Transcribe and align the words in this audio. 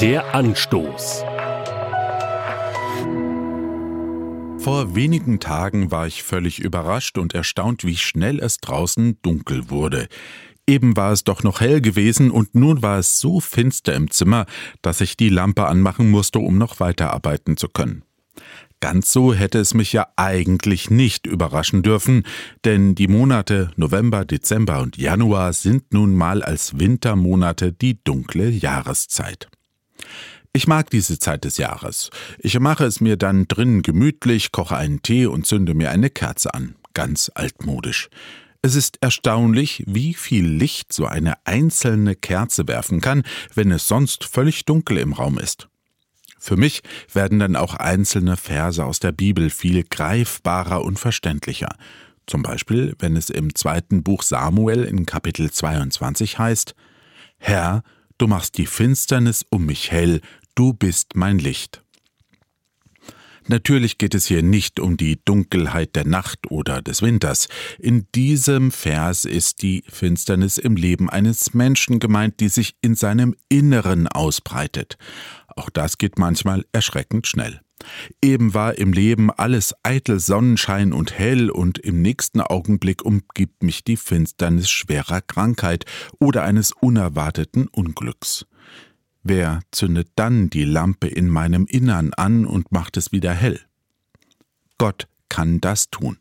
Der 0.00 0.34
Anstoß. 0.34 1.24
Vor 4.56 4.94
wenigen 4.94 5.40
Tagen 5.40 5.90
war 5.90 6.06
ich 6.06 6.22
völlig 6.22 6.58
überrascht 6.58 7.18
und 7.18 7.34
erstaunt, 7.34 7.84
wie 7.84 7.98
schnell 7.98 8.38
es 8.38 8.56
draußen 8.56 9.18
dunkel 9.20 9.68
wurde. 9.68 10.08
Eben 10.66 10.96
war 10.96 11.12
es 11.12 11.24
doch 11.24 11.42
noch 11.42 11.60
hell 11.60 11.82
gewesen 11.82 12.30
und 12.30 12.54
nun 12.54 12.80
war 12.80 12.98
es 12.98 13.20
so 13.20 13.40
finster 13.40 13.92
im 13.92 14.10
Zimmer, 14.10 14.46
dass 14.80 15.02
ich 15.02 15.18
die 15.18 15.28
Lampe 15.28 15.66
anmachen 15.66 16.10
musste, 16.10 16.38
um 16.38 16.56
noch 16.56 16.80
weiterarbeiten 16.80 17.58
zu 17.58 17.68
können. 17.68 18.02
Ganz 18.80 19.12
so 19.12 19.34
hätte 19.34 19.58
es 19.58 19.74
mich 19.74 19.92
ja 19.92 20.06
eigentlich 20.16 20.88
nicht 20.88 21.26
überraschen 21.26 21.82
dürfen, 21.82 22.22
denn 22.64 22.94
die 22.94 23.08
Monate 23.08 23.70
November, 23.76 24.24
Dezember 24.24 24.80
und 24.80 24.96
Januar 24.96 25.52
sind 25.52 25.92
nun 25.92 26.14
mal 26.14 26.42
als 26.42 26.78
Wintermonate 26.78 27.74
die 27.74 28.02
dunkle 28.02 28.48
Jahreszeit. 28.48 29.50
Ich 30.52 30.66
mag 30.66 30.90
diese 30.90 31.18
Zeit 31.18 31.44
des 31.44 31.58
Jahres. 31.58 32.10
Ich 32.38 32.58
mache 32.58 32.84
es 32.84 33.00
mir 33.00 33.16
dann 33.16 33.46
drinnen 33.46 33.82
gemütlich, 33.82 34.50
koche 34.50 34.76
einen 34.76 35.02
Tee 35.02 35.26
und 35.26 35.46
zünde 35.46 35.74
mir 35.74 35.90
eine 35.90 36.10
Kerze 36.10 36.54
an. 36.54 36.74
Ganz 36.92 37.30
altmodisch. 37.34 38.08
Es 38.62 38.74
ist 38.74 38.98
erstaunlich, 39.00 39.84
wie 39.86 40.12
viel 40.12 40.46
Licht 40.46 40.92
so 40.92 41.06
eine 41.06 41.34
einzelne 41.46 42.14
Kerze 42.14 42.68
werfen 42.68 43.00
kann, 43.00 43.22
wenn 43.54 43.70
es 43.70 43.88
sonst 43.88 44.24
völlig 44.24 44.64
dunkel 44.66 44.98
im 44.98 45.12
Raum 45.12 45.38
ist. 45.38 45.68
Für 46.38 46.56
mich 46.56 46.82
werden 47.12 47.38
dann 47.38 47.54
auch 47.54 47.74
einzelne 47.74 48.36
Verse 48.36 48.84
aus 48.84 48.98
der 48.98 49.12
Bibel 49.12 49.50
viel 49.50 49.84
greifbarer 49.84 50.84
und 50.84 50.98
verständlicher. 50.98 51.76
Zum 52.26 52.42
Beispiel, 52.42 52.94
wenn 52.98 53.16
es 53.16 53.30
im 53.30 53.54
zweiten 53.54 54.02
Buch 54.02 54.22
Samuel 54.22 54.84
in 54.84 55.06
Kapitel 55.06 55.50
22 55.50 56.38
heißt, 56.38 56.74
Herr, 57.38 57.82
du 58.20 58.26
machst 58.26 58.58
die 58.58 58.66
Finsternis 58.66 59.44
um 59.50 59.66
mich 59.66 59.90
hell, 59.90 60.20
du 60.54 60.74
bist 60.74 61.16
mein 61.16 61.38
Licht. 61.38 61.82
Natürlich 63.46 63.98
geht 63.98 64.14
es 64.14 64.26
hier 64.26 64.42
nicht 64.42 64.78
um 64.78 64.96
die 64.96 65.18
Dunkelheit 65.24 65.96
der 65.96 66.06
Nacht 66.06 66.50
oder 66.50 66.82
des 66.82 67.02
Winters. 67.02 67.48
In 67.78 68.06
diesem 68.14 68.70
Vers 68.70 69.24
ist 69.24 69.62
die 69.62 69.82
Finsternis 69.88 70.58
im 70.58 70.76
Leben 70.76 71.08
eines 71.08 71.54
Menschen 71.54 71.98
gemeint, 71.98 72.38
die 72.40 72.48
sich 72.48 72.76
in 72.82 72.94
seinem 72.94 73.34
Inneren 73.48 74.06
ausbreitet. 74.06 74.98
Auch 75.48 75.70
das 75.70 75.98
geht 75.98 76.18
manchmal 76.18 76.64
erschreckend 76.72 77.26
schnell. 77.26 77.60
Eben 78.22 78.54
war 78.54 78.78
im 78.78 78.92
Leben 78.92 79.30
alles 79.30 79.74
eitel 79.82 80.20
Sonnenschein 80.20 80.92
und 80.92 81.18
hell, 81.18 81.50
und 81.50 81.78
im 81.78 82.02
nächsten 82.02 82.40
Augenblick 82.40 83.04
umgibt 83.04 83.62
mich 83.62 83.84
die 83.84 83.96
Finsternis 83.96 84.70
schwerer 84.70 85.20
Krankheit 85.20 85.84
oder 86.18 86.42
eines 86.42 86.72
unerwarteten 86.72 87.68
Unglücks. 87.68 88.46
Wer 89.22 89.60
zündet 89.70 90.08
dann 90.16 90.48
die 90.48 90.64
Lampe 90.64 91.06
in 91.06 91.28
meinem 91.28 91.66
Innern 91.66 92.12
an 92.14 92.46
und 92.46 92.72
macht 92.72 92.96
es 92.96 93.12
wieder 93.12 93.34
hell? 93.34 93.60
Gott 94.78 95.08
kann 95.28 95.60
das 95.60 95.90
tun. 95.90 96.18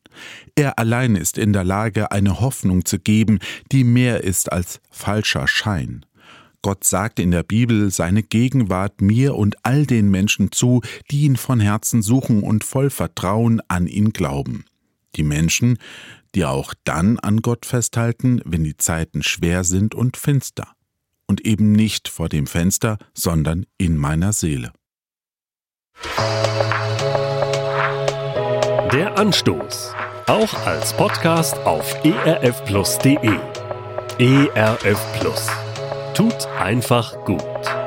Er 0.56 0.80
allein 0.80 1.16
ist 1.16 1.38
in 1.38 1.54
der 1.54 1.64
Lage, 1.64 2.12
eine 2.12 2.40
Hoffnung 2.40 2.86
zu 2.86 3.00
geben, 3.00 3.40
die 3.72 3.84
mehr 3.84 4.24
ist 4.24 4.52
als 4.52 4.82
falscher 4.90 5.48
Schein. 5.48 6.06
Gott 6.62 6.84
sagt 6.84 7.20
in 7.20 7.32
der 7.32 7.44
Bibel 7.44 7.90
seine 7.92 8.24
Gegenwart 8.24 9.02
mir 9.02 9.36
und 9.36 9.56
all 9.64 9.86
den 9.86 10.10
Menschen 10.10 10.52
zu, 10.52 10.82
die 11.10 11.22
ihn 11.22 11.38
von 11.38 11.60
Herzen 11.60 12.02
suchen 12.02 12.44
und 12.44 12.64
voll 12.64 12.90
Vertrauen 12.90 13.62
an 13.68 13.88
ihn 13.88 14.12
glauben. 14.12 14.66
Die 15.16 15.24
Menschen, 15.24 15.78
die 16.36 16.46
auch 16.46 16.74
dann 16.84 17.18
an 17.20 17.42
Gott 17.42 17.66
festhalten, 17.66 18.42
wenn 18.46 18.64
die 18.64 18.78
Zeiten 18.78 19.24
schwer 19.24 19.64
sind 19.64 19.96
und 19.96 20.18
finster 20.18 20.68
und 21.28 21.46
eben 21.46 21.72
nicht 21.72 22.08
vor 22.08 22.28
dem 22.28 22.48
Fenster, 22.48 22.98
sondern 23.14 23.66
in 23.78 23.98
meiner 23.98 24.34
Seele. 24.34 24.72
Der 28.92 29.18
Anstoß. 29.18 29.94
Auch 30.26 30.54
als 30.66 30.94
Podcast 30.94 31.58
auf 31.60 32.04
erfplus.de. 32.04 33.38
ERF 34.18 35.20
Plus. 35.20 35.48
Tut 36.20 36.48
einfach 36.60 37.16
gut. 37.24 37.79